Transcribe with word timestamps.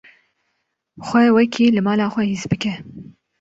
Xwe 1.07 1.23
wekî 1.37 1.65
li 1.75 1.81
mala 1.87 2.05
xwe 2.13 2.23
his 2.31 2.43
bike. 2.51 2.73